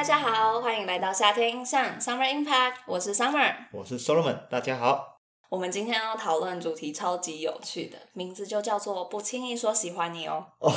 [0.00, 3.54] 大家好，欢迎来到夏天印象 Summer Impact，我是 Summer。
[3.70, 5.18] 我是 Solomon，大家好。
[5.50, 10.72] 我们今天要讨论主题超级有趣的，名字就叫做“不轻易说喜欢你哦哦，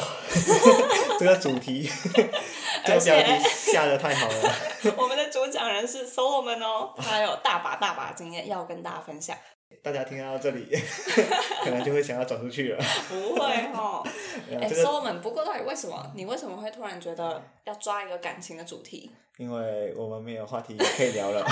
[1.17, 1.89] 这个主题，
[2.85, 3.39] 这个标题
[3.71, 4.53] 下的太好了。”。
[4.99, 9.37] 我们的主讲人是 Solomon 哦，他有大把大把经验要跟大家分享。
[9.81, 10.67] 大家听到这里，
[11.63, 12.83] 可能就会想要转出去了。
[13.09, 13.41] 不会
[13.73, 14.05] 哦，
[14.51, 19.11] 哎、Solomon，不过到底为什么你为什么会突然觉得要抓一个感情的主题？
[19.37, 21.45] 因为我们没有话题可以聊了。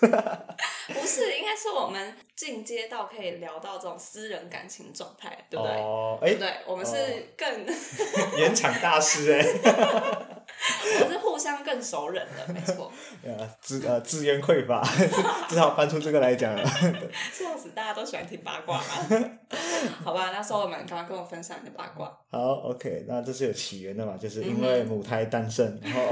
[0.88, 5.74] 不是，应该是我们进阶到可以聊到这种私人感情状态，对不对？
[5.76, 6.52] 哦，哎，对？
[6.66, 7.66] 我们是哦更，
[8.38, 9.42] 原厂大师哎，
[11.00, 12.92] 我们是互相更熟人的，没错。
[13.24, 14.82] 呃，资呃资源匮乏，
[15.48, 16.64] 只好搬出这个来讲了。
[17.32, 18.84] 笑死，大家都喜欢听八卦嘛。
[20.04, 22.06] 好吧，那 Solomon 赶快跟我分享你的八卦。
[22.30, 26.10] 好，OK，那这是有起源的嘛，就是因嗯为母胎单身，然后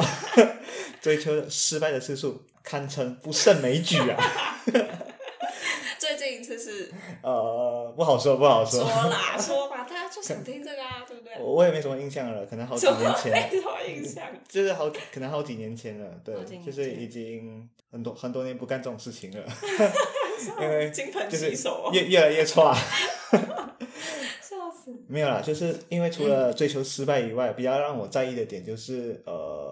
[1.00, 4.60] 追求失败的次数堪称不胜枚举啊。
[5.98, 6.90] 最近一次是
[7.22, 8.88] 呃，不好说，不好说说。
[8.88, 11.32] 啦，说吧，大家就想听这个啊，对不对？
[11.38, 14.24] 我我也没什么印象了，可能好几年前，没什么印象？
[14.48, 19.44] 就是好可能好几年前了，对就是已经很多很多年不干这种事情了，
[20.60, 22.74] 因为金盆就是洗手哦，越越来越差。
[24.42, 24.92] 笑死。
[25.06, 29.71] 没有啦，就是因为除了追求失败以外，比较让我在意的点就是呃，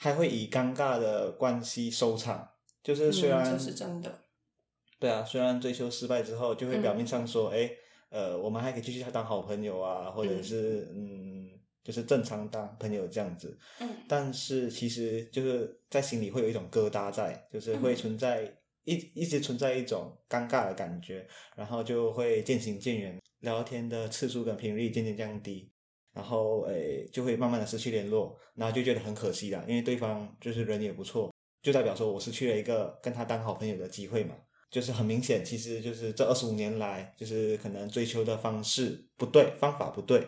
[0.00, 2.48] 还会以尴尬的关系收场。
[2.82, 4.24] 就是虽然、嗯这是真的，
[4.98, 7.70] 对啊，虽然追求失败之后，就会嗯表面上说，哎、
[8.08, 11.50] 呃，我们还可以继续当好朋友啊，或者是嗯
[11.84, 13.56] 就是正常当朋友这样子。
[13.80, 18.44] 嗯但是其实就是在心里会有一种疙瘩在，就是会嗯存在、
[18.84, 25.70] 一一直存在一种尴尬的感觉，然后就会渐行渐远，聊天的次数跟频率渐渐降低，
[26.20, 31.32] 然后诶就会慢慢的失去联络，然后就觉得很可惜啦，因为对方就是人也不错，
[31.62, 34.34] 就代表说我失去了一个跟他当好朋友的机会嘛。
[34.70, 40.24] 就是很明显，其实就是这二十五年来，就是可能追求的方式不对，方法不对，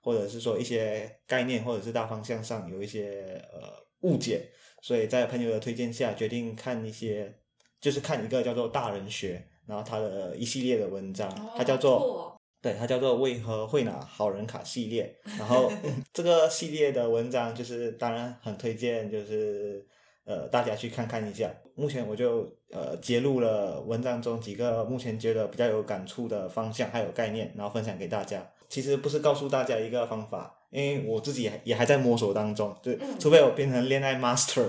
[0.00, 4.50] 或者是说一些概念或者是大方向上有一些呃误解，
[4.82, 7.32] 所以在朋友的推荐下，决定看一些，
[7.80, 9.36] 就是看一个叫做《大人学》，
[9.68, 12.33] 然后他的一系列的文章，哦它叫做、
[12.64, 15.14] 对，它叫做为何会拿好人卡系列。
[15.38, 19.86] 然后、 嗯这个系列的文章，就是当然很推荐，就是
[20.24, 21.50] 呃大家去看看一下。
[21.74, 28.42] 目前我就呃揭露了文章中几个目前觉得比较有感触的方向还有概念，然后分享给大家。
[28.70, 34.64] 其实不是告诉大家一个方法，因为我自己也也还在摸索当中，就嗯除非我变成恋爱 master，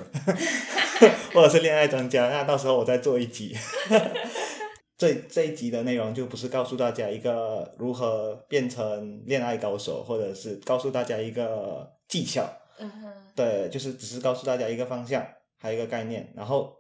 [1.34, 3.56] 或者是恋爱专家，那到时候我再做一集。
[4.98, 12.48] 这这一集的内容就不是告诉大家一个如何变成恋爱高手，或者是告诉大家一个技巧，
[12.80, 15.26] 嗯哼，对，就是只是告诉大家一个方向，
[15.58, 16.74] 还有一个概念，然后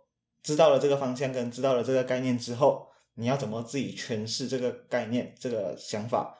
[0.43, 6.37] 知道了这个方向跟知道了这个概念之后，你要怎么自己诠释这个概念、这个想法，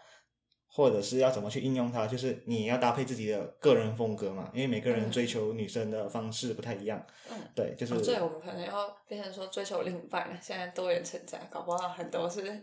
[0.76, 7.38] 或者是要怎么去应用它，就是你要搭配自己的个人风格嘛，因为每个人嗯追求女生的方式不太一样，嗯。
[7.56, 10.38] 对，就是、哦，对，我们可能要变成说追求另一半了。
[10.42, 12.62] 现在多元成长，搞不好很多是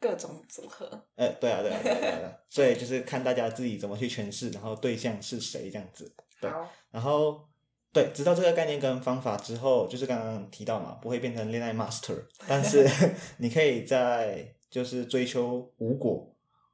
[0.00, 0.86] 各种组合。
[1.16, 6.10] 哎，对啊，对啊，对啊，对啊，对啊 所以就是看大家自己怎么去诠释，然后对象是谁这样子。
[6.40, 7.46] 对好，然后
[7.92, 12.88] 对，知道这个概念跟方法之后，就是刚刚提到嘛，不会变成恋爱 master，但是
[13.36, 16.31] 你可以在就是追求无果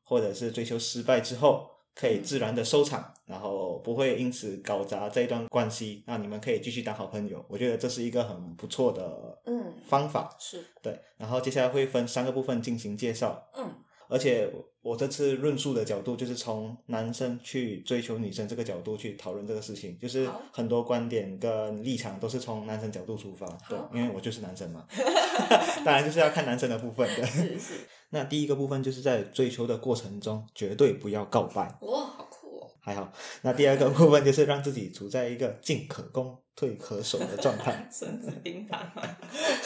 [0.08, 7.44] 或者是追求失败之后，可以自然的收场，然后不会因此搞砸这一段关系，那你们可以继续当好朋友。
[7.48, 10.34] 我觉得这是一个很不错的嗯，方法。
[10.38, 13.46] 是，对，然后接下来会分三个部分进行介绍。
[13.54, 13.70] 嗯。
[14.10, 24.86] 而且我这次论述的角度就是从男生去追求女生这个角度去讨论这个事情，就是很多观点跟立场都是从男生角度出发，对，因为我就是男生嘛，
[25.84, 27.26] 当然就是要看男生的部分的。
[27.26, 27.74] 是是，
[28.10, 32.70] 那第一个部分就是在追求的过程中绝对不要告白，哇，好酷哦！
[32.80, 33.12] 还好。
[33.42, 37.86] 那第二个部分就是让自己处在一个进可攻退可守的状态。
[37.92, 38.92] 孙子兵法，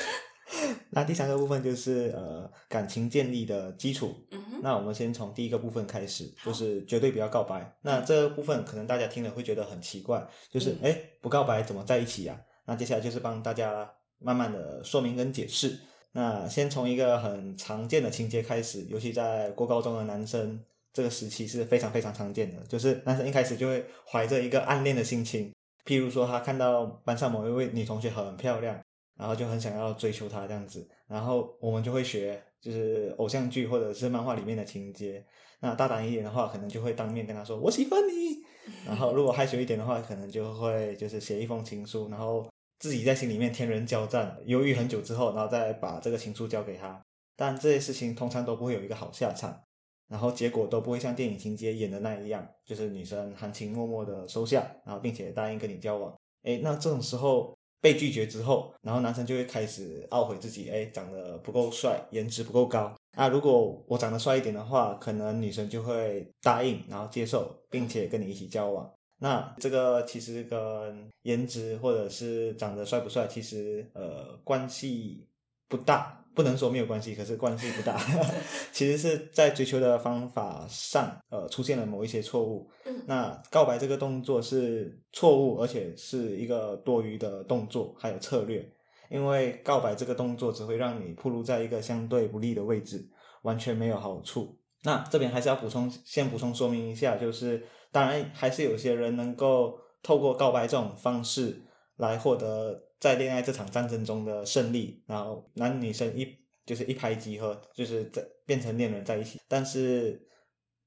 [0.91, 7.77] 那第三个部分就是呃感情建立的基础，嗯，那我们先从第一个部分开始，就是绝对不要告白。
[7.83, 15.79] 那这个部分可能大家听了会觉得很奇怪，就是嗯哎、诶不告白怎么在一起呀、那接下来就是帮大家慢慢的说明跟解释。
[16.13, 20.63] 那先从一个很常见的情节开始，尤其在过高中的男生
[20.93, 25.53] 这个时期是非常非常常见的，就是男生一开始就会怀着一个暗恋的心情，
[25.87, 28.79] 譬如说他看到班上某一位女同学很漂亮，
[29.17, 35.25] 然后就很想要追求她这样子，然后我们就会学就是偶像剧或者是漫画里面的情节。
[35.61, 38.43] 那大胆一点的话，可能就会当面跟他说我喜欢你。
[38.85, 42.52] 然后如果害羞一点的话，可能就会就是写一封情书，然后
[42.83, 47.01] 自己在心里面天人交战，犹豫很久之后，然后再把这个情书交给他。
[47.37, 49.63] 但这些事情通常都不会有一个好下场，
[50.09, 56.13] 然后结果都不会像电影情节演的那一样，就是女生含情脉脉的收下，然后并且答应跟你交往。
[56.43, 62.93] 哎，那这种时候被拒绝之后，然后男生就会开始懊悔自己，哎，长得不够帅，颜值不够高。
[63.17, 68.93] 啊，如果我长得帅一点的话，可能女生就会答应，然后接受，并且跟你一起交往。
[69.23, 75.29] 那这个其实跟颜值或者是长得帅不帅，其实呃关系
[75.69, 77.97] 不大，不能说没有关系，可是关系不大。
[78.75, 82.69] 其实是在追求的方法上，呃，出现了某一些错误。
[83.07, 88.69] 那告白这个动作是错误，而且是一个多余的动作，还有策略。
[89.09, 93.09] 因为告白这个动作只会让你暴露在一个相对不利的位置，
[93.43, 94.59] 完全没有好处。
[94.83, 101.63] 那这边还是要补充，先补充说明一下，就是当然还是有些人能够透过告白这种方式
[101.99, 106.27] 来获得在恋爱这场战争中的胜利，然后男女生一
[106.67, 109.39] 就是一拍即合，就是在变成恋人在一起。
[109.47, 110.27] 但是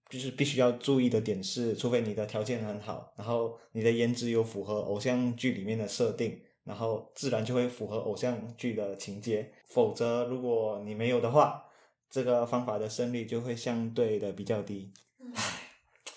[0.09, 6.41] 就是必须要注意的点是，除非你的条件很好，然后你的颜值有符合偶像剧里面的设定。
[6.65, 11.63] 然后自然就会符合偶像剧的情节，否则如果你没有的话，
[12.09, 14.91] 这个方法的胜率就会相对的比较低。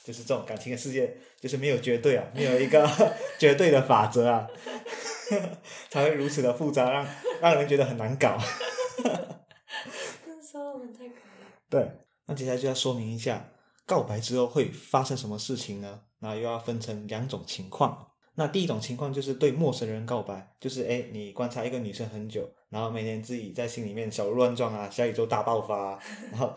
[0.08, 2.88] 唉，就是这种感情的世界，就是没有绝对啊，没有一个
[3.38, 4.48] 绝对的法则啊，
[5.90, 7.06] 才会如此的复杂，让
[7.42, 8.38] 让人觉得很难搞。
[10.24, 11.46] 那时候我们太可爱。
[11.68, 11.86] 对，
[12.26, 13.50] 那接下来就要说明一下，
[13.84, 16.00] 告白之后会发生什么事情呢？
[16.20, 18.06] 那又要分成两种情况。
[18.34, 26.00] 那第一种情况就是对陌生人告白，就是哎，你观察一个女生很久，然后每天自己在心里面小鹿乱撞啊，小宇宙大爆发，
[26.30, 26.54] 然后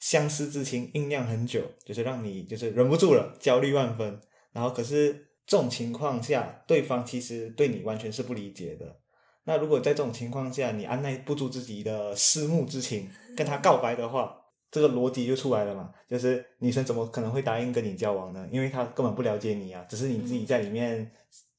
[0.00, 4.20] 相思之情酝酿很久，就是让你就是忍不住了，焦虑万分。
[4.50, 8.96] 然后可是这种情况下，对方其实对你完全是不理解的。
[9.44, 14.38] 那如果在这种情况下，你按耐不住自己的思慕之情，跟他告白的话。
[14.72, 18.48] 这个逻辑就出来了嘛，就是女生怎么可能会答应跟你交往呢？
[18.52, 21.10] 因为她根本不了解你啊，只是你自己在里面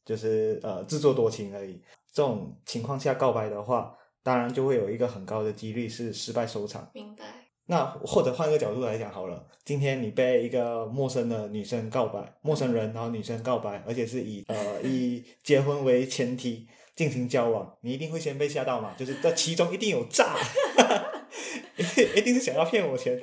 [0.05, 1.73] 就是呃自作多情而已。
[2.13, 6.89] 这种情况下告白的话，当然就会有一个很高的几率是失败收场。
[6.93, 7.25] 明白。
[7.71, 18.93] 那或者换个角度来讲好了，今天你被一个陌生的女生告白，陌生人然后女生告白，而且是以呃以结婚为前提进行交往，你一定会先被吓到嘛？
[18.97, 20.35] 就是这其中一定有诈。
[21.77, 23.17] 一一定是想要骗我钱，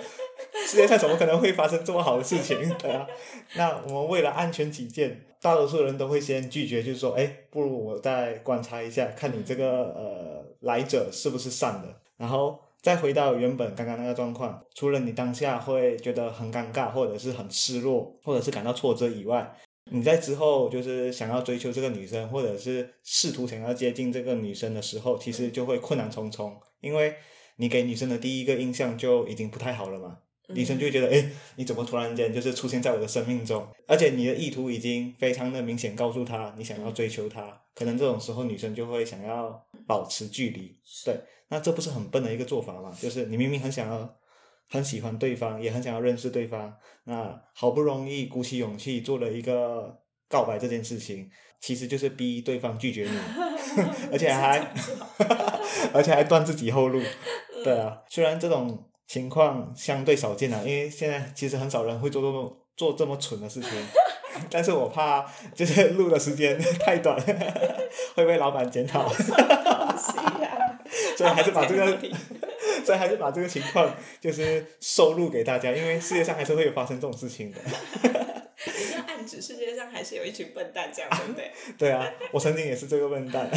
[0.66, 2.56] 世界上怎么可能会发生这么好的事情？
[2.80, 3.06] 对啊，
[3.54, 14.62] 那我们为了安全起见，大多数人都会先拒绝，就是说，哎，不如我再观察一下，看你这个呃来者是不是善的，然后再回到原本刚刚那个状况。
[14.74, 19.54] 除了你当下会觉得很尴尬，或者是很失落，或者是感到挫折以外，
[19.90, 27.14] 你在之后就是想要追求这个女生，或者是试图想要接近这个女生的时候，其实就会困难重重，因为。
[27.60, 30.16] 你给女生的第一个印象就已经不太好了嘛？
[30.54, 33.66] 女生就会觉得，哎，你怎么突然间就是出现在我的生命中？
[33.88, 37.60] 而且你的意图已经非常的明显，告诉她你想要追求她。
[37.74, 40.78] 可能这种时候女生就会想要保持距离。
[41.04, 42.92] 对，那这不是很笨的一个做法吗？
[43.00, 44.16] 就是你明明很想要、
[44.70, 46.74] 很喜欢对方，也很想要认识对方，
[47.04, 53.18] 那好不容易鼓起勇气做了一个告白这件事情，其实就是逼对方拒绝你，
[54.12, 54.58] 而且还，
[55.94, 57.00] 而且还断自己后路。
[57.64, 63.70] 对啊，虽然这种情况相对少见啊，因为现在其实很少人会做这么做这么蠢的事情，
[64.50, 67.18] 但是我怕就是录的时间太短，
[68.14, 69.10] 会被老板检讨。
[71.18, 71.98] 所以还是把这个
[72.86, 77.58] 所以还是把这个情况就是收录给大家，因为世界上还是会有发生这种事情的。
[77.60, 81.50] 你要暗指世界上还是有一群笨蛋这样，对不对？
[81.76, 83.50] 对啊，我曾经也是这个笨蛋。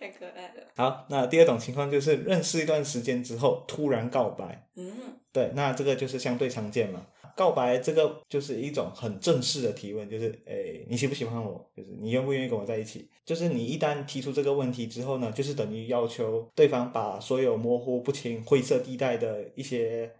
[0.00, 0.64] 太可爱了。
[0.74, 4.66] 好，那第二种情况就是认识一段时间之后突然告白。
[4.74, 4.92] 嗯，
[5.32, 7.06] 对，那这个就是相对常见嘛。
[7.38, 11.64] 告白这个就是一种很正式的提问，就是诶，你喜不喜欢我？
[11.76, 13.08] 就是你愿不愿意跟我在一起？
[13.24, 20.12] 就是你一旦提出这个问题之后呢，就是等于要求对方把所有模糊不清、灰色地带的一些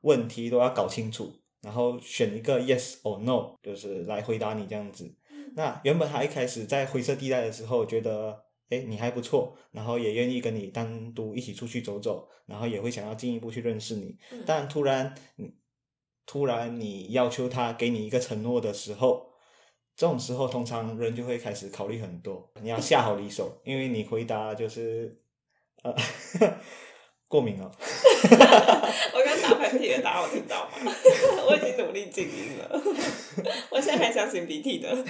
[0.00, 5.14] 问题都要搞清楚，然后选一个 yes or no，就是来回答你这样子。
[5.54, 8.42] 那原本他一开始在灰色地带的时候觉得。
[8.70, 14.16] 哎，你还不错，然后也愿意跟你单独一起出去走走，然后也会想要进一步去认识你。
[14.46, 15.14] 但突然，
[16.26, 19.30] 突然你要求他给你一个承诺的时候，
[19.96, 25.20] 这种时候，通常人就会开始考虑很多，你要下好离手， 因为你回答就是
[25.82, 25.94] 呃
[27.28, 27.70] 过敏了。
[29.14, 30.70] 我刚打喷嚏了，大家有听到吗？
[31.46, 32.82] 我已经努力静音了，
[33.70, 35.04] 我现在还想擤鼻涕的，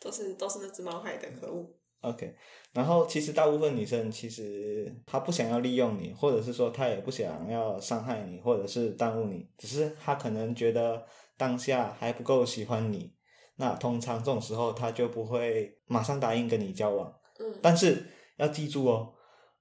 [0.00, 1.68] 都是都是那只猫害的，可恶。
[2.02, 2.34] OK，
[2.72, 11.04] 然后其实大部分女生其实她不想要利用你，或者是说她也不想要伤害你，或者是耽误你，只是她可能觉得
[11.36, 13.12] 当下还不够喜欢你。
[13.56, 17.12] 那通常这种时候，她就不会马上答应跟你交往。
[17.40, 18.04] 嗯，但是
[18.36, 19.12] 要记住哦，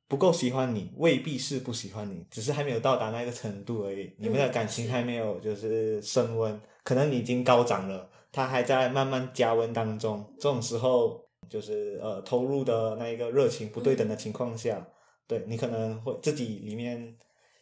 [0.08, 4.14] 不够喜欢你未必是不喜欢你，只是还没有到达那个程度而已。
[4.20, 10.24] 你们的感情还没有就是升温，可能你已经高涨了，他还在慢慢加温当中。
[10.38, 14.88] 这种时候，就是呃投入的那一个热情不对等的情况下，
[15.28, 17.18] 对你可能会自己里面。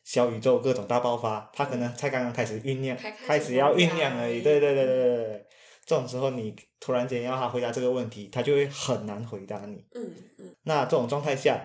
[0.06, 4.42] 小宇宙各种大爆发，他可能才刚刚开始酝酿，才开始开始要酝酿而已。
[4.42, 5.46] 对对对对对对，
[5.86, 9.86] 这种时候你突然间要他回答这个问题，他就会很难回答你。
[9.96, 11.58] 嗯嗯那这种状态下，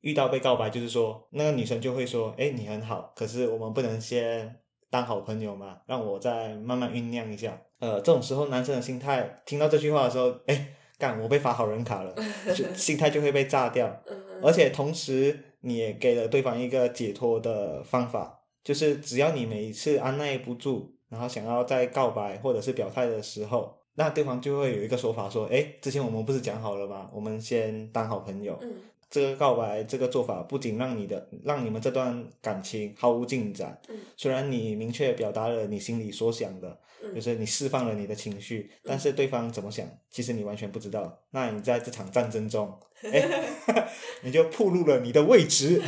[0.00, 4.58] 遇到被告白，就是说那个女生就会说：“哎，你很好，可是我们不能先
[4.88, 5.82] 当好朋友嘛？
[5.86, 12.14] 让我再慢慢酝酿一下。”呃，这种时候男生的心态，听到这句话的时候，哎，干，我被发好人卡了，
[12.54, 14.02] 就心态就会被炸掉。
[14.42, 27.08] 而且同时，你也给了对方一个解脱的方法，就是只要你每一次按耐不住，然后想要再告白或者是表态的时候，那对方就会有一个说法说：“哎，之前我们不是讲好了吗？
[27.12, 28.74] 我们先当好朋友。”嗯
[29.08, 33.96] 这个告白这个做法不仅让你的让你们这段感情毫无进展，嗯。
[34.16, 41.22] 虽然你明确表达了你心里所想的，嗯，就是你释放了你的情绪，但是对方怎么想，其实你完全不知道。
[41.30, 42.78] 那你在这场战争中，
[43.12, 43.48] 哎，
[44.22, 45.80] 你就暴露了你的位置，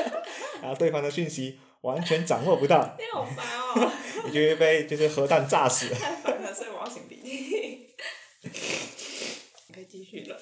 [0.60, 3.92] 然后对方的讯息完全掌握不到，你好烦哦，
[4.26, 5.88] 你就会被就是核弹炸死。
[5.94, 7.86] 太烦了，所以我要擤鼻涕。
[9.72, 10.38] 可以继续了。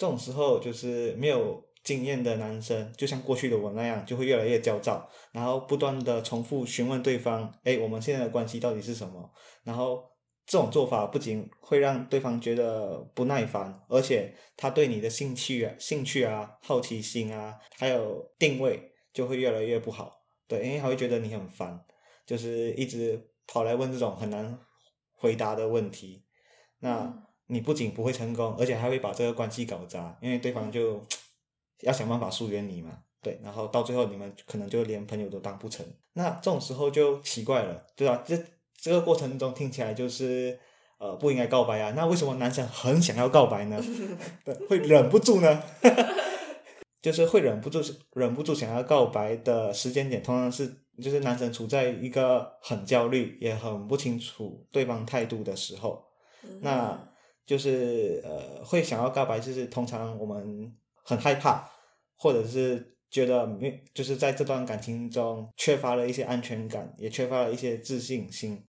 [0.00, 9.30] 这种时候就是没有经验的男生，就像过去的我那样，就会越来越焦躁，然后不断的重复询问对方：“哎，我们现在的关系到底是什么？”
[9.62, 10.02] 然后
[10.46, 20.22] 这种做法不仅会让对方觉得不耐烦，而且他对你的兴趣啊、兴趣啊、好奇心啊，还有定位就会越来越不好。
[20.48, 21.78] 对，因为他会觉得你很烦，
[22.24, 24.58] 就是一直跑来问这种很难
[25.12, 26.24] 回答的问题。
[26.78, 31.04] 那你不仅不会成功，而且还会把这个关系搞砸，因为对方就
[31.80, 32.90] 要想办法疏远你嘛。
[33.22, 35.84] 对，然后到最后你们可能就连朋友都当不成。
[36.14, 38.22] 那这种时候就奇怪了，对吧？
[38.26, 38.34] 这
[38.80, 40.58] 这个过程中听起来就是
[40.98, 43.78] 呃不应该告白啊，那为什么男生很想要告白呢？
[44.42, 45.62] 对，会忍不住呢？
[47.02, 47.82] 就是会忍不住
[48.14, 50.66] 忍不住想要告白的时间点，通常是
[51.02, 56.06] 就是男生处在一个很焦虑，也很不清楚对方态度的时候。
[56.42, 57.09] 嗯那
[57.50, 61.68] 就是呃，会想要告白，就是通常我们很害怕，
[62.16, 68.64] 或者是觉得没，就是在这段感情中缺乏了一些安全感，也缺乏了一些自信心，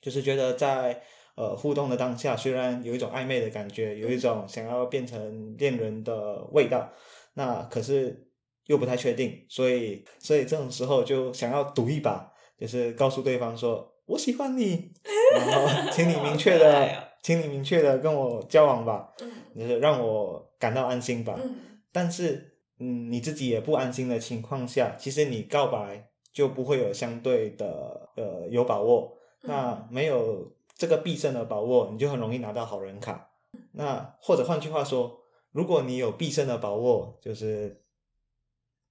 [0.00, 1.02] 就是觉得在
[1.36, 6.90] 呃互动的当下，虽然有一种暧昧的感觉，有一种想要变成恋人的味道，
[7.34, 8.26] 那可是
[8.68, 14.94] 又不太确定，所以所以这种时候就想要赌一把，就是告诉对方说我喜欢你，
[15.34, 21.38] 然后请你明确的哦， 请你明确的跟我交往吧，嗯就是让我感到安心吧。
[21.38, 21.56] 嗯
[21.92, 29.12] 但是，嗯，你自己也不安心的情况下，其实你告白就不会有相对的呃有把握。
[29.42, 33.28] 嗯那没有这个必胜的把握，你就很容易拿到好人卡。
[33.72, 35.20] 那或者换句话说，
[35.52, 37.82] 如果你有必胜的把握，就是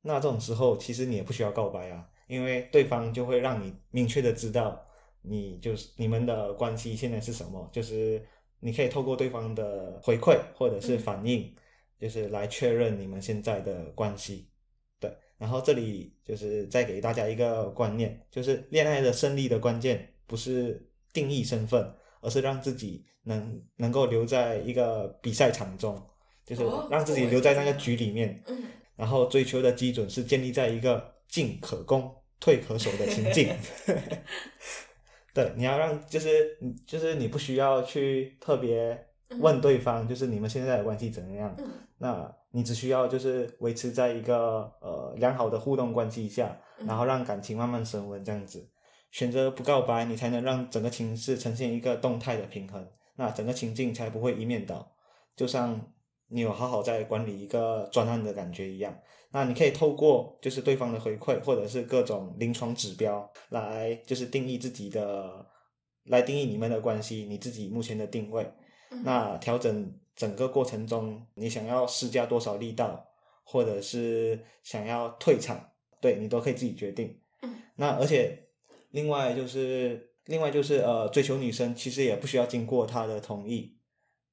[0.04, 4.80] 那这种时候，其实你也不需要告白啊，因为对方就会让你明确的知道
[5.30, 8.26] 你就是你们的关系现在是什么，就是
[8.60, 11.54] 你可以透过对方的回馈或者是反应，
[12.00, 14.50] 就是来确认你们现在的关系。
[15.00, 26.02] 对，然后这里就是再给大家一个观念，就是恋爱的胜利的关键不是定义身份，而是让自己能能够留在一个比赛场中，
[26.46, 28.44] 就是哦让自己留在那个局里面。
[28.48, 28.64] 嗯
[28.98, 33.48] 然后追求的基准是建立在一个进可攻、退可守的情境。
[35.38, 39.00] 对，你要让就是你就是你不需要去特别
[39.40, 41.54] 问对方，就是你们现在的关系怎么样？
[41.60, 48.68] 嗯那你只需要就是维持在一个呃良好的互动关系下，嗯然后让感情慢慢升温，这样子。
[49.12, 52.84] 选择不告白，你才能让整个情势呈现一个动态的平衡，
[53.16, 54.92] 那整个情境才不会一面倒。
[55.36, 55.80] 就像
[56.30, 58.98] 你有好好在管理一个专案的感觉一样。
[59.32, 65.46] 那你可以透过就是对方的回馈，或者是各种临床指标来就是定义自己的
[66.06, 68.50] 来定义你们的关系，你自己目前的定位。
[69.04, 73.06] 那调整整个过程中，你想要施加多少力道，
[73.44, 77.20] 或者是想要退场，对你都可以自己决定。
[77.42, 78.48] 嗯，那而且
[78.92, 83.77] 另外就是另外就是呃，追求女生其实也不需要经过她的同意。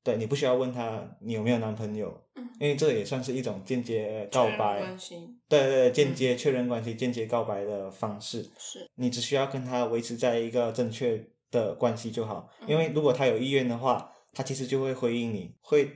[0.04, 8.50] 对你不需要问他你有没有男朋友，嗯，因为这也算是一种间接告白，关系，对对，间接确认关系、间接告白的方式。
[8.58, 15.90] 是你只需要跟他维持在一个正确的关系就好，因为如果他有意愿的话，他其实就会回应你，会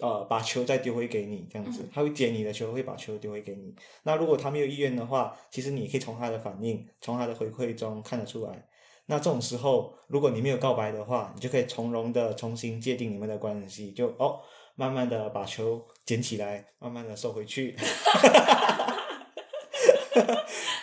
[0.00, 3.74] 呃把球再丢回给你，这样子，他会接你的球，会把球丢回给你。
[4.04, 8.66] 那如果他没有意愿的话，其实你可以从他的反应、从他的回馈中看得出来。
[9.10, 14.38] 那这种时候，如果你没有告白的话，你就可以从容的重新界定你们的关系，就哦，
[14.76, 17.74] 慢慢的把球捡起来，慢慢的收回去。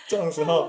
[0.09, 0.67] 这种时候，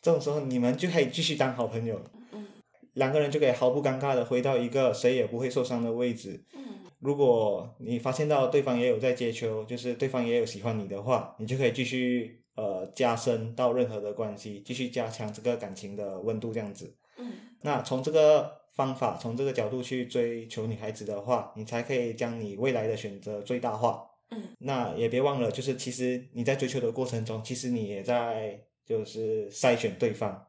[0.00, 2.00] 这种时候你们就可以继续当好朋友，
[2.32, 2.46] 嗯，
[2.94, 6.46] 两个人就可以毫不尴尬的回到一个谁也不会受伤的位置。
[6.54, 12.45] 嗯，如果你发现到对方也有在接球，就是对方也有喜欢你的话，你就可以继续。
[12.56, 16.96] 呃，加深到任何的关系，继续加强这个感情的温度，这样子。
[17.18, 24.10] 嗯，那从这个方法，从这个角度去追求女孩子的话，你才可以将你未来的选择最大化。
[24.30, 30.46] 嗯，那也别忘了，就是其实你在追求的过程中，其实你也在就是筛选对方。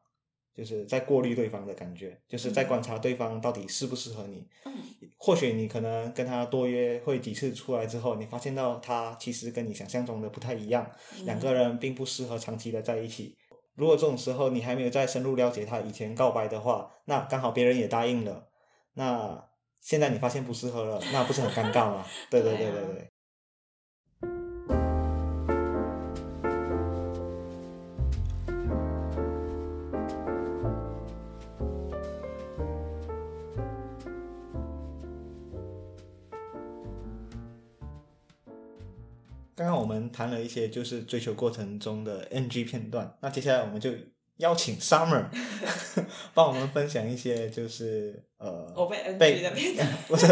[0.57, 4.43] 就是在过滤对方的感觉，就是在观察对方到底适不适合你。
[4.65, 4.73] 嗯，
[5.15, 10.89] 或许你可能跟他多约会几次出来之后，你发现到他其实跟你想象中的不太一样，
[11.25, 13.37] 两个人并不适合长期的在一起。
[13.75, 18.47] 如果这种时候你还没有再深入了解他以前告白的话，那刚好别人也答应了，
[18.95, 19.47] 那
[19.79, 22.03] 现在你发现不适合了，那不是很尴尬吗？
[22.31, 23.11] 对对对对对。
[40.17, 43.91] 谈了一些就是追求过程中的 NG 片段，那接下来我们就
[44.37, 45.25] 邀请 Summer
[46.33, 50.25] 帮我们分享一些就是呃，我被 NG 的片段， 不是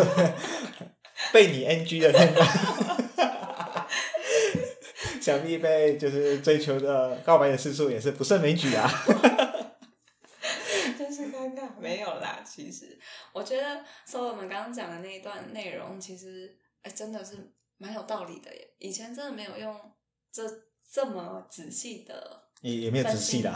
[1.32, 2.48] 被你 NG 的片段，
[5.22, 8.90] 想必被就是追求的告白的次数也是不胜枚举啊，
[10.98, 11.70] 真是尴尬。
[11.80, 12.98] 没有啦，其实
[13.34, 17.52] 我觉得说我们刚刚讲的那一段内容，其实哎真的是。
[17.78, 19.94] 蛮有道理的耶，以前真的没有用
[20.32, 20.44] 这
[20.90, 23.54] 这么仔细的，也也没有仔细的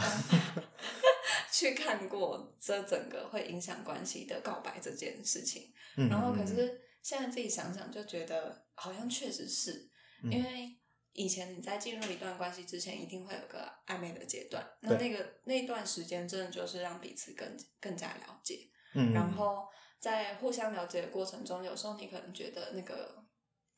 [1.52, 5.74] 去看过这整个会影响关系的告白这件事情。
[5.96, 9.90] 嗯，然后可是现在自己想想，就觉得好像确实是
[10.24, 10.78] 因为
[11.14, 18.70] 以前你在进入一段关系之前，一定会有个暧昧的阶段，那那个那段时间真的就是让彼此更更加了解。
[18.94, 19.66] 嗯，然后
[20.00, 23.19] 在互相了解的过程中，有时候你可能觉得那个。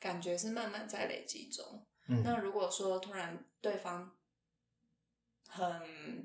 [0.01, 1.85] 感觉是慢慢在累积中。
[2.25, 4.11] 那如果说突然对方
[5.47, 5.63] 很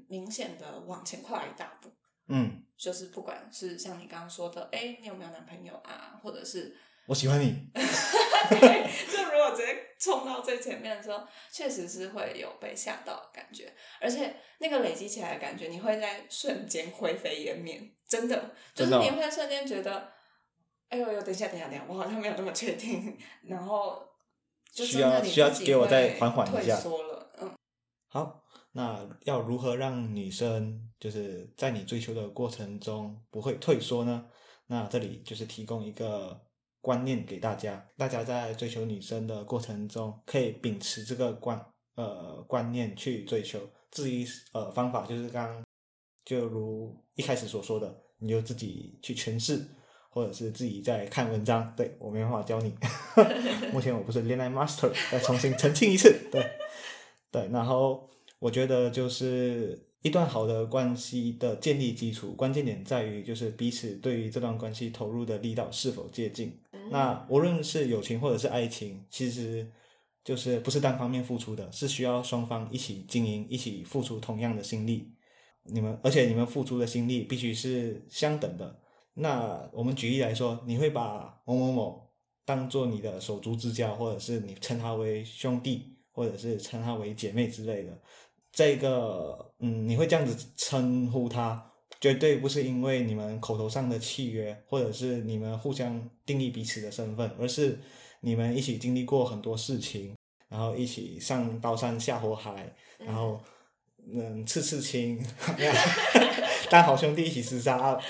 [0.08, 1.92] 明显的往前跨一大步，
[2.26, 20.16] 嗯，就是不管是像你刚刚说的，哎，你有没有男朋友啊，或者是我喜欢你， 对，就如果直接冲到最前面的时候，确实是会有被吓到的感觉，而且那个累积起来的感觉，你会在瞬间灰飞烟灭，真的，就是你会瞬间觉得。
[20.88, 21.20] 哎呦呦！
[21.22, 23.16] 等一下，等一下，等一下，我好像没有那么确定。
[23.42, 24.00] 然后
[24.72, 26.76] 需要需要给我再缓缓一下。
[26.76, 27.50] 说了，嗯。
[28.08, 34.26] 好，那要如何让女生就是在你追求的过程中不会退缩呢？
[34.66, 36.40] 那这里就是提供一个
[36.80, 41.60] 观念给大家，大家在追求女生的过程中可以秉持这个观
[41.96, 43.60] 呃观念去追求。
[43.90, 45.64] 至于呃方法，就是刚
[46.24, 49.66] 就如一开始所说的，你就自己去诠释。
[50.16, 52.72] 或者是自己在看文章，对我没办法教你。
[53.70, 56.10] 目前我不是恋爱 master，再重新澄清一次。
[56.32, 56.42] 对，
[57.30, 66.58] 对，然后我觉得就是一段好的关系的建立基础，关键点在于就是彼此对于这段关系投入的力道是否接近。
[66.90, 69.70] 那无论是友情或者是爱情，其实
[70.24, 75.12] 就是不是单方面付出的，是需要双方一起经营，一起付出同样的心力。
[75.64, 78.80] 你们而且你们付出的心力必须是相等的。
[79.18, 82.10] 那我们举例来说，你会把某某某
[82.44, 87.98] 当做你的手足之交，或者是你称他为兄弟，或者是称他为姐妹之类的。
[88.52, 97.78] 这个，嗯，你会这样子称呼他，绝对不是因为你们口头上的契约，或者是你们互相定义彼此的身份，而是
[98.20, 100.14] 你们一起经历过很多事情，
[100.50, 103.40] 然后一起上刀山下火海，然后
[104.14, 105.18] 嗯，刺刺青
[106.68, 107.98] 当好兄弟一起厮杀。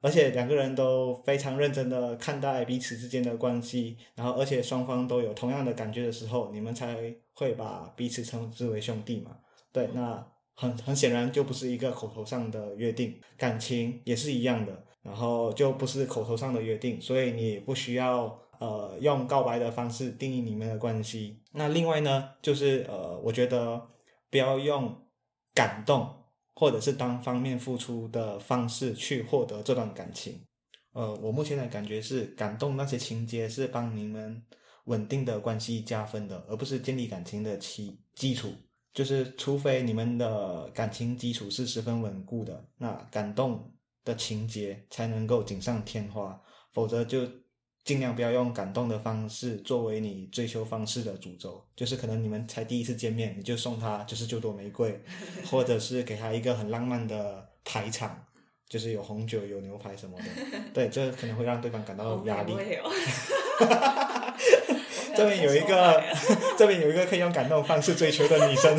[0.00, 6.96] 而且两个人都非常认真的看待彼此之间的关系，然后而且双方都有同样的感觉的时候，你们才
[7.34, 9.36] 会把彼此称之为兄弟嘛。
[9.72, 21.42] 对，那很很显然就不是一个口头上的约定，感情也是一样的，然后就不是口头上的约定，所以你也不需要呃用告白的方式定义你们的关系。
[21.52, 23.82] 那另外呢，就是呃，我觉得
[24.30, 24.96] 不要用
[25.52, 26.25] 感动。
[26.58, 30.40] 或者是单方面付出的方式去获得这段感情，
[30.92, 34.42] 呃，我目前的感觉是，感动那些情节是帮你们
[34.86, 38.50] 稳定的关系加分的，而不是建立感情的基基础。
[38.94, 43.70] 就是除非你们的感情基础是十分稳固的，那感动
[44.02, 46.40] 的情节才能够锦上添花，
[46.72, 47.20] 否则就。
[47.86, 55.00] 尽量不要用感动的方式作为你追求方式的主轴，就是可能你们才第一次见面，你就送他就是九朵玫瑰，
[55.48, 58.26] 或者是给他一个很浪漫的排场，
[58.68, 60.24] 就是有红酒有牛排什么的，
[60.74, 62.56] 对，这可能会让对方感到压力。
[65.14, 66.02] 这边有一个，
[66.58, 68.76] 这边有一个可以用感动方式追求的女生，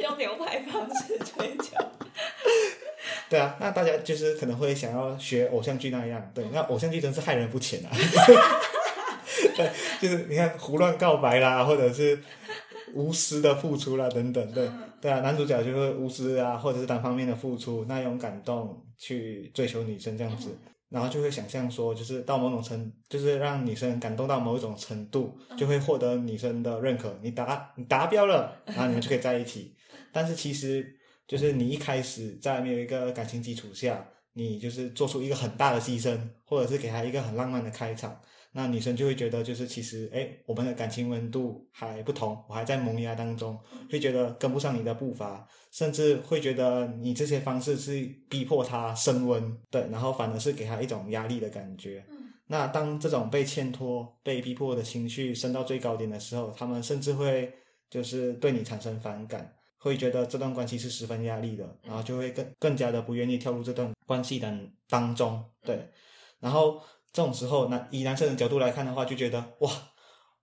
[0.00, 1.76] 用牛排方式追求。
[3.28, 7.90] 对啊，那大家就是可能会想要学偶像剧那样，对，那偶像剧真是害人不浅啊。
[9.56, 12.18] 对，就是你看胡乱告白啦，或者是
[12.94, 20.56] 无私的付出啦，等等，对，对啊，男主角就会无私啊，或者是单方面的付出，那种感动去追求女生这样子，
[20.88, 29.74] 然后就会想象说，就是到某种程，就是让女生感动到某一种程度，就会获得女生的认可，你达你达标了，然后你们就可以在一起。
[30.12, 30.95] 但是其实。
[31.26, 38.20] 就是你一开始在没有一个感情基础下，你就是做出一个很大的牺牲，或者是给他一个很浪漫的开场，
[38.52, 43.58] 那女生就会觉得就是其实哎，我们的感情温度还不同，我还在萌芽当中，
[43.90, 52.04] 会觉得跟不上你的步伐，甚至会觉得你这些方式是逼迫他升温，对，然后反而是给他一种压力的感觉。
[52.46, 57.52] 那当这种被欠托、被逼迫的情绪升到最高点的时候，他们甚至会
[57.90, 59.55] 就是对你产生反感。
[59.86, 65.42] 会觉得这段关系是十分压力的，然后就会更更加的不愿意跳入这段关系当当中。
[65.64, 65.90] 对，
[66.40, 66.80] 然后
[67.12, 69.70] 这种时候，男以男生的角度来看的话，就觉得哇，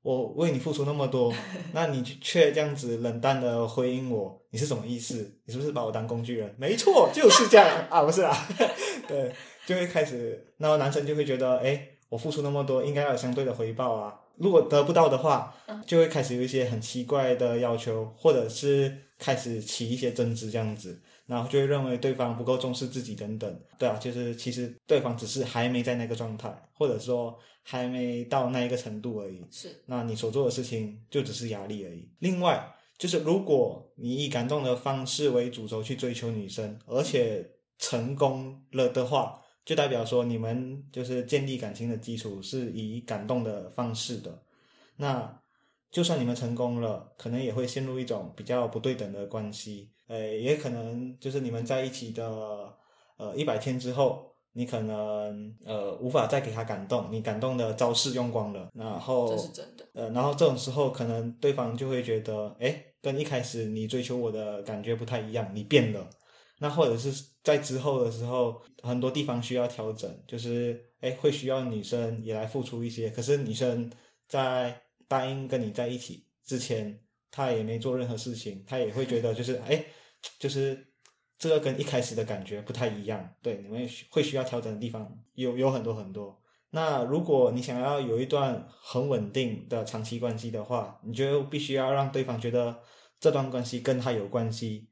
[0.02, 1.34] 我为你付出那么多，
[1.74, 5.40] 那你却这样子冷淡的回应我，你是什么意思？
[5.46, 6.56] 你是不是把我当工具人？
[6.58, 8.36] 没错，就是这样啊，不是啊，
[9.08, 9.34] 对，
[9.66, 14.20] 就会开始，然后男生就会觉得，哎，我付出那么多，应该要有相对的回报啊。
[14.38, 15.54] 如果得不到的话，
[15.86, 19.03] 就会开始有一些很奇怪的要求，或者是。
[19.18, 29.46] 开始起一些争执，这样子，然后就会认为对方不够重视自己等等，对啊，就是其实对方只是还没在那个状态，或者说还没到那一个程度而已。
[29.50, 32.10] 是，那你所做的事情就只是压力而已。
[32.20, 44.44] 另外，就是如果你以感动的方式为主轴去追求女生，而且成功了的话，就代表说你们就是建立感情的基础是以感动的方式的，
[44.98, 45.43] 那。
[45.94, 49.92] 就算你们成功了，可能也会陷入一种比较不对等的关系。
[50.08, 52.28] 呃，也可能就是你们在一起的
[53.18, 58.70] 呃一百天之后，你可能呃无法再给他感动，你感动的招式用光了。
[58.74, 59.88] 然后这是真的。
[59.94, 66.10] 呃，然后这种时候，可能对方就会觉得，哎，跟一开始你追求我的感觉不太一样，你变了。
[66.58, 67.12] 那或者是
[67.44, 73.12] 在之后的时候，很多地方需要调整，就是哎会需要女生也来付出一些。
[73.12, 73.92] 可是女生
[74.28, 77.00] 在答应跟你在一起之前，
[77.32, 79.84] 他也没做任何事情，他也会觉得就是哎，
[80.40, 80.88] 就是
[81.38, 83.34] 这个跟一开始的感觉不太一样。
[83.42, 86.42] 对，你们会需要调整的地方有有很多很多。
[86.70, 92.80] 那如果你想要有一段很稳定的长期关系的话，你就必须要让对方觉得
[93.20, 94.90] 这段关系跟他有关系，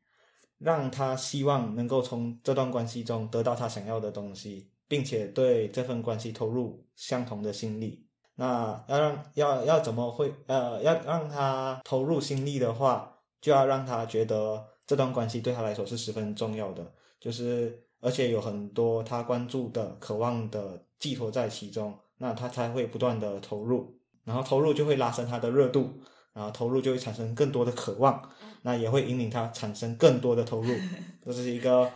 [0.60, 8.06] 让他希望能够从这段关系中得到他想要的东西，并且对这份关系投入相同的心力。
[8.42, 26.02] 那要让要要怎么会呃要让他投入心力的话，就要让他觉得这段关系对他来说是十分重要的，就是而且有很多他关注的、渴望的寄托在其中，那他才会不断的投入，然后投入就会拉升他的热度，
[26.34, 28.28] 然后投入就会产生更多的渴望，
[28.64, 30.76] 那也会引领他产生更多的投入，
[31.24, 31.92] 这是一个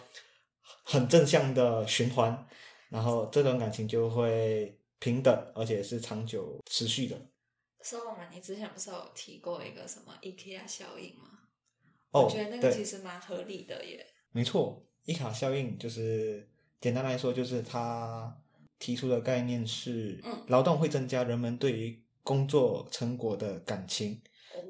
[0.83, 2.45] 很正向的循环，
[2.89, 4.77] 然后这段感情就会。
[4.99, 7.15] 平等，而且是长久持续的。
[7.81, 11.29] 说我们，你之前不是有提过一个什么 IKEA 效应吗？
[12.11, 14.05] 哦，我觉得那个其实蛮合理的耶。
[14.31, 16.49] 没错，IKEA 效应就是
[16.81, 18.35] 简单来说，就是它
[18.79, 24.21] 提出的概念是，劳动会增加人们对于工作成果的感情。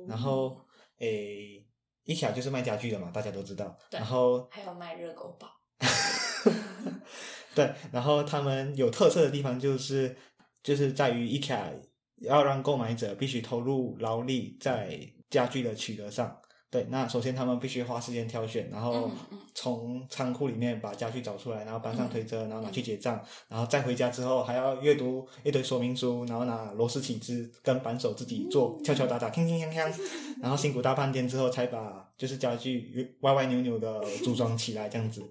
[0.08, 0.60] 然后，
[0.98, 1.66] 诶
[2.06, 3.78] ，IKEA 就是卖家具的嘛，大家都知道。
[3.92, 5.50] 然后还有卖热狗堡。
[7.56, 10.16] 对，然后他们有特色的地方就是
[10.62, 11.72] 就是在于 IKEA
[12.22, 16.38] 要让购买者必须投入劳力在家具的取得上。
[16.72, 19.10] 对，那首先他们必须花时间挑选，然后
[19.54, 29.94] 从仓库里面把家具找出来，然后搬上嗯推车，然后拿去结账，然后再回家之后还要阅读一堆说明书，然后拿螺丝起子跟扳手自己做，敲敲打打，锵锵锵锵，
[30.42, 35.22] 然后辛苦大半天之后才把就是家具歪歪扭扭的组装起来这样子。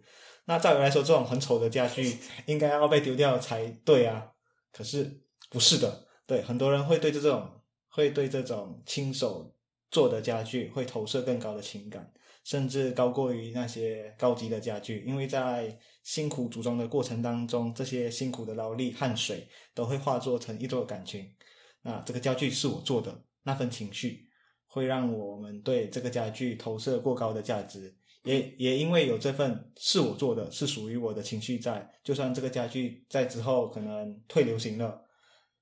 [0.46, 4.32] 那照理来说，这种很丑的家具应该要被丢掉才对啊，
[4.72, 7.48] 可是不是的，对，很多人会对这种
[7.88, 9.54] 会对这种亲手
[9.90, 12.12] 做的家具会投射更高的情感，
[12.44, 21.34] 甚至高过于那些高级的家具，因为在辛苦组装的过程当中，这些辛苦的劳力、汗水都会化作成一座感情。
[21.80, 24.28] 那这个家具是我做的，那份情绪
[24.66, 27.96] 会让我们对这个家具投射过高的价值。
[28.24, 35.02] 也也因为有这份是我做的，是属于我的情绪在，就算这个家具在之后可能退流行了，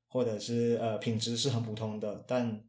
[0.06, 2.64] 或者是呃品质是很普通的，但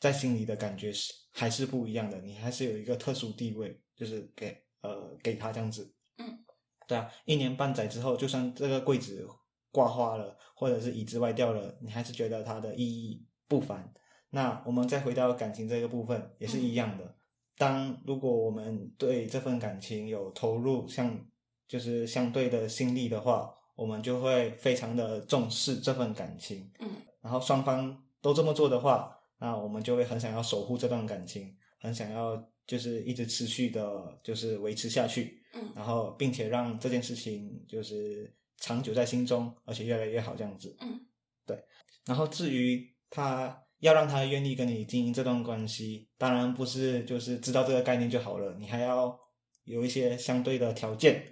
[0.00, 5.94] 在心里的感觉是还是不一样的，你还是有一个特殊地位，就是给呃给他这样子。
[6.18, 6.44] 嗯，
[6.88, 9.24] 对啊，一年半载之后，就算这个柜子
[9.70, 13.92] 挂花了，或者是椅子歪掉了，你还是觉得它的意义不凡。
[14.30, 17.17] 那我们再回到感情这个部分，也是一样的。
[17.58, 21.26] 当如果我们对这份感情有投入像
[21.66, 26.70] 就是相对的心力的话，我们就会非常的重视这份感情。
[26.78, 26.88] 嗯，
[27.20, 35.42] 然后双方都这么做的话，那我们就会很想要守护这段感情，很想要就是一直持续的，就是维持下去。
[35.54, 40.76] 嗯然后并且让这件事情就是长久在心中，而且越来越好这样子。
[40.80, 41.00] 嗯，
[41.46, 41.58] 对。
[42.04, 49.18] 然后至于他要让他愿意跟你经营这段关系，当然不是就是知道这个概念就好了，你还要
[49.64, 51.22] 有一些相对的条件，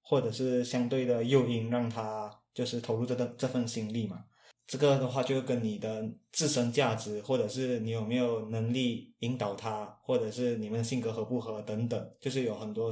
[0.00, 4.24] 或者是相对的诱因，让他就是投入这段这份心力嘛。
[4.66, 12.90] 这个的话，就跟你的自身价值，或者是你有没有能力引导他，或者是你们性格合不合等等，就是有很多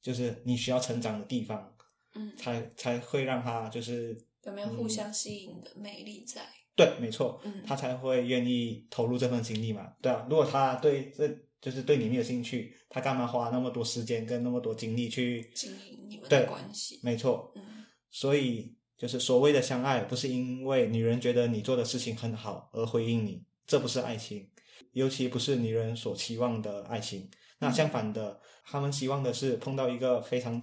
[0.00, 1.74] 就是你需要成长的地方，
[2.14, 6.42] 嗯，才才会让他就是有没有互相吸引的魅力在？
[6.76, 9.90] 对，没错，嗯他才会愿意投入这份精力嘛。
[10.02, 11.26] 对啊，如果他对这
[11.60, 15.50] 就是对你没有兴趣，他干嘛花那么多时间跟那么多精力去？
[15.54, 17.00] 经营你们对的关系。
[17.02, 17.62] 没错，嗯
[18.10, 24.48] 所以就是所谓的相爱，不是因为女人觉得你做的事情很好而回应你，这不是爱情，
[24.92, 27.28] 尤其不是女人所期望的爱情。
[27.58, 30.62] 那相反的，他们希望的是碰到一个非常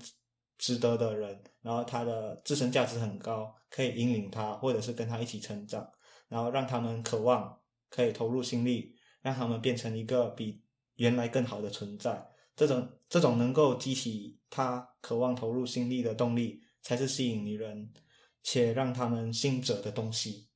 [0.57, 5.87] 值得的人，然后他的自身价值很高，可以引领他，或者是跟他一起成长，
[6.33, 10.63] 然后让他们渴望可以投入心力，让他们变成一个比
[10.95, 12.27] 原来更好的存在。
[12.55, 17.93] 这种这种能够激起他渴望投入心力的动力，才是吸引女人
[18.41, 20.49] 且让他们心者的东西。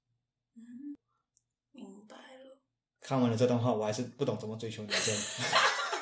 [0.56, 0.98] 嗯，
[1.72, 2.58] 明白了。
[3.00, 5.16] 看完了这段话，我还是不懂怎么追求女生。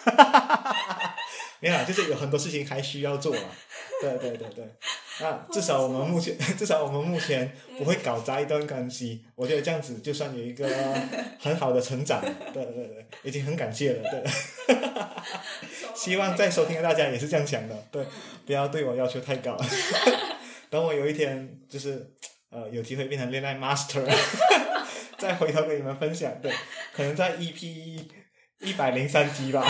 [1.59, 3.51] 没有啦，就是有很多事情还需要做啊。
[4.01, 4.77] 对对对对，
[5.21, 9.23] 那至少我们目前，至少我们目前不会搞砸一段关系。
[9.35, 10.67] 我觉得这样子就算有一个
[11.39, 12.21] 很好的成长。
[12.53, 14.03] 对对对，已经很感谢了。
[14.09, 14.75] 对，
[15.95, 17.75] 希望在收听的大家也是这样想的。
[17.91, 18.05] 对，
[18.45, 19.57] 不要对我要求太高。
[20.69, 22.11] 等我有一天就是
[22.49, 24.03] 呃有机会变成恋爱 master，
[25.17, 26.29] 再回头跟你们分享。
[26.41, 26.51] 对，
[26.93, 27.65] 可能在 EP
[28.59, 29.65] 一百零三集吧，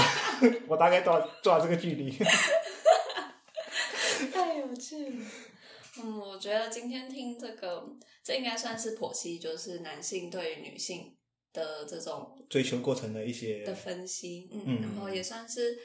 [0.67, 2.17] 我大概多少多少这个距离。
[5.97, 7.87] 嗯，我觉得今天听这个，
[8.23, 11.17] 这应该算是剖析，就是男性对于女性
[11.53, 15.77] 的这种追求过程的一些的分析，嗯，嗯然后也算是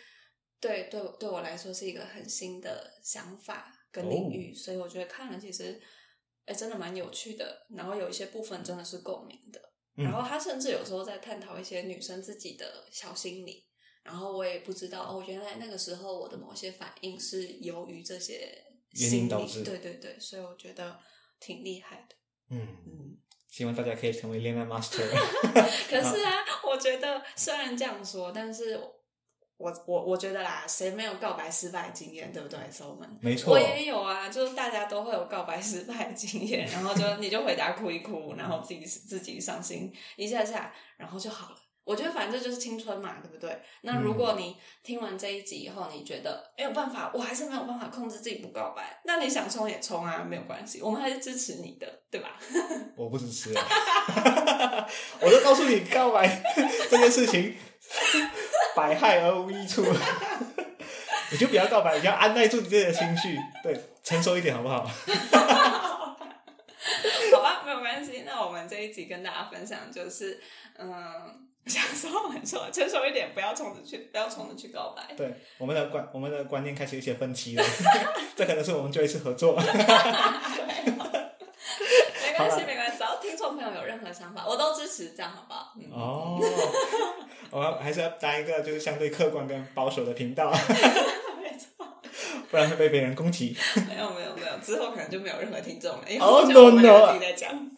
[0.58, 5.80] 对对对我来说是一个很新的想法跟领哦域，所以我觉得看了其实，
[6.44, 9.60] 哎，真的蛮有趣的，然后有一些部分真的是共鸣的，
[9.96, 13.64] 嗯然后他甚至有时候在探讨一些女生自己的小心理，
[14.02, 18.60] 然后我也不知道哦，原来那个时候我的某些反应是由于这些
[18.92, 20.98] 原因导致对对对，所以我觉得
[21.38, 22.16] 挺厉害的，
[22.50, 23.16] 嗯，嗯。
[23.50, 25.02] 希望大家可以成为恋爱 master。
[25.90, 28.78] 可是啊，我觉得虽然这样说，但是
[29.56, 33.18] 我我我觉得啦，谁没有告白失败经验，对不对，手们？
[33.20, 41.56] 没错我，也有啊，就是大家都会有告白失败经验，然后就你就回家哭一哭，然后自己自己伤心一下下，然后就好了。
[41.90, 43.60] 我觉得反正就是青春嘛，对不对？
[43.80, 52.38] 那如果你听完这一集以后，你觉得没有办法，我还是没有办法控制自己不告白，那你想冲也冲啊，没有关系，我们还是支持你的，对吧？
[52.96, 53.66] 我不支持啊。
[55.20, 56.40] 我就告诉你，告白
[56.88, 57.56] 这件事情
[58.76, 59.84] 百害而无一处。
[61.32, 64.88] 你就不要告白，你要按耐住你自己的情绪，对，成熟一点好不好？
[67.32, 68.22] 好吧，没有关系。
[68.24, 70.40] 那我们这一集跟大家分享就是，
[70.78, 70.92] 嗯，
[71.70, 75.14] 想说很说成熟一点，不要冲着去，不要冲着去告白。
[75.16, 77.64] 对，我们的观我们的观念开始有一些分歧了，
[78.34, 79.54] 这可能是我们最后一次合作。
[79.56, 79.64] 没
[82.36, 85.72] 关系，没关系，只要听众朋友有任何想法，我都支持，这样好不好？
[85.76, 86.40] 嗯，哦，
[87.52, 90.50] 我要还是要当一个就是相对客观跟保守的频道，
[91.42, 91.86] 没错，
[92.50, 93.56] 不然会被别人攻击。
[93.88, 97.12] 没有没有没有，之后可能就没有任何听众了，因为 Oh, 我觉得我们 no, no.
[97.12, 97.70] 自己在讲，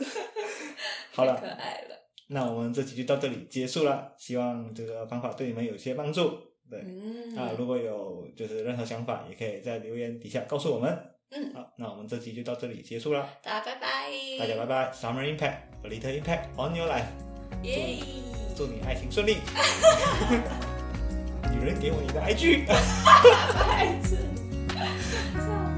[1.12, 1.91] 好了可，爱了。
[2.32, 6.38] 那我们这期就到这里结束了，希望这个方法对你们有些帮助。
[6.70, 10.98] 对，嗯，啊，如果有就是任何想法，也可以在留言底下告诉我们。
[11.30, 14.90] 嗯，好，那我们这期就到这里结束了，大家拜拜，大家拜拜。
[14.92, 17.04] Summer Impact, a little impact on your life。
[17.62, 17.98] 耶！
[18.56, 19.36] 祝你爱情顺利。
[21.52, 22.48] 女人给我你的笑
[24.02, 24.16] 死